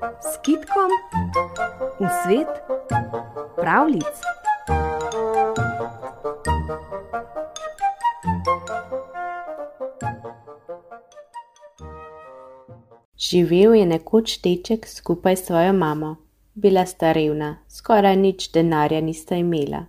[0.00, 0.90] s kitkom
[2.00, 2.48] v svet
[3.56, 4.16] pravlic.
[13.20, 16.16] Živel je nekoč deček skupaj s svojo mamo.
[16.54, 19.84] Bila sta revna, skoraj nič denarja nista imela.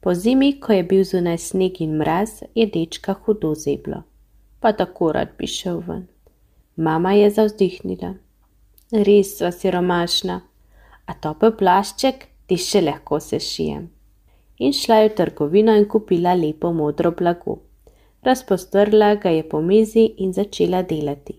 [0.00, 4.02] Po zimi, ko je bil zunaj sneg in mraz, je dečka hudo zeblo.
[4.60, 6.06] Pa tako rad bi šel ven.
[6.76, 8.25] Mama je zavzdihnila.
[8.92, 10.34] Res sva siromašna,
[11.10, 13.88] a topel plašček ti še lahko sešijem.
[14.62, 17.56] In šla je v trgovino in kupila lepo modro blago.
[18.22, 21.34] Razpostrla ga je po mizi in začela delati.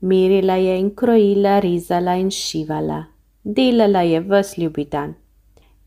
[0.00, 3.06] Merila je in krojila, rezala in šivala.
[3.44, 5.14] Delala je ves ljubi dan.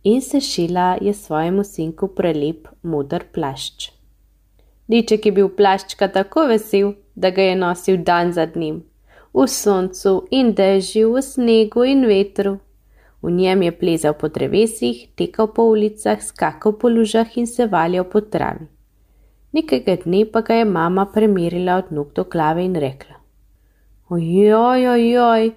[0.04, 3.92] In sešila je svojemu sinku prelep modr plašč.
[4.90, 8.82] Diček je bil plaščka tako vesel, da ga je nosil dan za dnem,
[9.34, 12.60] v soncu in dežju, v snegu in vetru.
[13.22, 18.10] V njem je plezal po drevesih, tekal po ulicah, skakal po lužah in se valjal
[18.10, 18.68] po travi.
[19.54, 23.16] Nekega dne pa ga je mama premerila od nog do glave in rekla:
[24.10, 25.52] Ojoj, ojoj,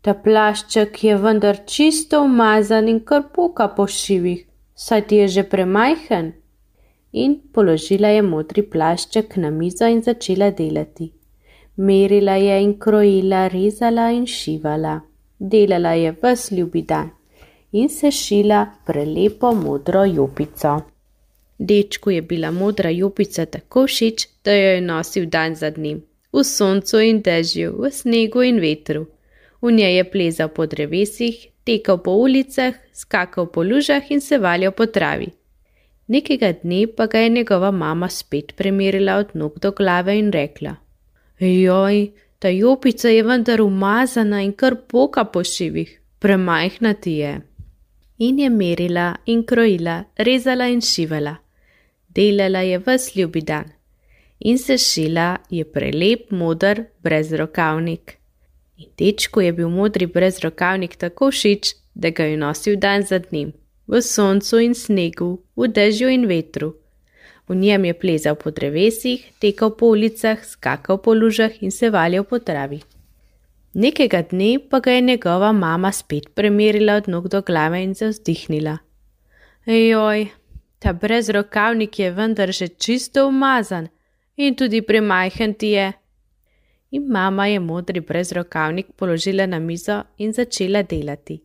[0.00, 5.42] ta plašček je vendar čisto umazan in kar puka po šivih, saj ti je že
[5.42, 6.32] premajhen
[7.12, 11.17] in položila je modri plašček na mizo in začela delati.
[11.80, 15.00] Merila je in krojila, rezala in šivala.
[15.38, 17.10] Delala je ves ljubi dan
[17.72, 20.80] in se šila prelepo modro jopico.
[21.58, 26.44] Dečku je bila modra jopica tako všeč, da jo je nosil dan za dnem, v
[26.44, 29.06] soncu in dežju, v snegu in vetru.
[29.62, 34.72] V njej je plezal po drevesih, tekal po ulicah, skakal po lužah in se valjal
[34.72, 35.30] po travi.
[36.06, 40.76] Nekega dne pa ga je njegova mama spet premerila od nog do glave in rekla:
[41.40, 47.40] Joj, ta jopica je vendar umazana in kar poka po šivih, premajhna ti je.
[48.18, 51.36] In je merila in krojila, rezala in šivala.
[52.08, 53.78] Delala je ves ljubi dan
[54.40, 58.18] in se šila je prelep modr brezrokavnik.
[58.76, 63.52] In dečku je bil modri brezrokavnik tako všeč, da ga je nosil dan za dnem
[63.88, 66.74] v soncu in snegu, v dežju in vetru.
[67.48, 72.24] V njem je plezal po drevesih, tekal po ulicah, skakal po lužah in se valjal
[72.24, 72.82] po travi.
[73.72, 78.78] Nekega dne pa ga je njegova mama spet premerila od nog do glave in zavzdihnila.
[79.66, 80.26] Joj,
[80.78, 83.88] ta brezrokavnik je vendar že čisto umazan
[84.36, 85.92] in tudi premajhen ti je.
[86.90, 91.40] In mama je modri brezrokavnik položila na mizo in začela delati.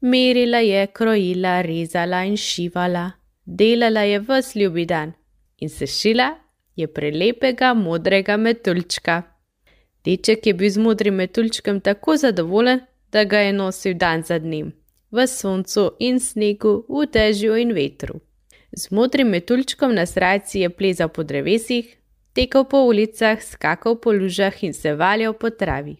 [0.00, 3.10] Merila je, krojila, rezala in šivala,
[3.44, 5.12] delala je ves ljubi dan
[5.58, 6.34] in sešila
[6.76, 9.22] je prelepega modrega metuljčka.
[10.04, 12.80] Deček je bil z modrim metuljčkom tako zadovoljen,
[13.12, 14.72] da ga je nosil dan za dnem,
[15.10, 18.20] v soncu in snegu, v dežju in vetru.
[18.72, 21.96] Z modrim metuljčkom na srajci je plezal po drevesih,
[22.32, 25.96] tekel po ulicah, skakal po lužah in se valjal po travi.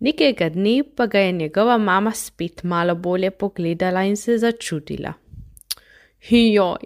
[0.00, 5.12] Nekega dne pa ga je njegova mama spet malo bolje pogledala in se začudila.
[6.30, 6.78] Joj,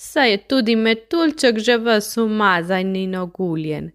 [0.00, 3.90] saj je tudi metulček že vas umazan in oguljen.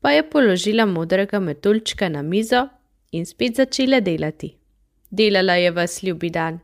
[0.00, 2.68] Pa je položila modrega metulčka na mizo
[3.12, 4.54] in spet začela delati.
[5.10, 6.58] Delala je vas ljubi dan,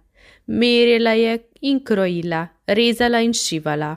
[0.47, 3.97] merila je in krojila, rezala in šivala.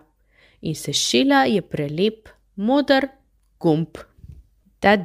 [0.61, 3.07] In sešila je prelep, modr
[3.59, 3.97] gumb.
[4.79, 4.97] Ta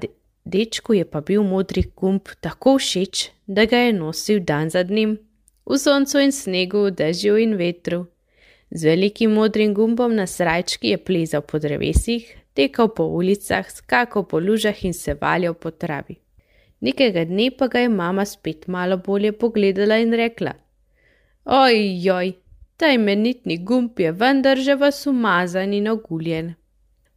[0.44, 5.18] Dečku je pa bil modri gumb tako všeč, da ga je nosil dan za dnem,
[5.66, 8.06] v soncu in snegu, v dežju in vetru.
[8.74, 12.24] Z velikim modrim gumbom na srajčki je plezal po drevesih,
[12.56, 16.16] tekal po ulicah, skakal po lužah in se valjal po travi.
[16.80, 20.54] Nekega dne pa ga je mama spet malo bolje pogledala in rekla:
[21.44, 22.32] Ojoj,
[22.76, 26.54] ta imenitni gumb je vendar že vas umazan in oguljen.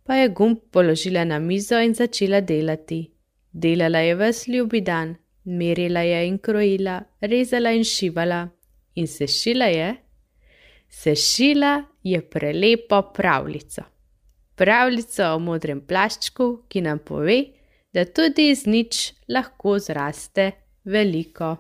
[0.04, 3.12] Pa je gumb položila na mizo in začela delati.
[3.52, 8.50] Delala je ves ljubi dan, merila je in krojila, rezala in šivala
[8.96, 10.05] in sešila je.
[10.90, 13.82] Sešila je prelepo pravljico.
[14.56, 17.42] Pravljico o modrem plaščku, ki nam pove,
[17.94, 20.52] da tudi iz nič lahko zraste
[20.84, 21.56] veliko.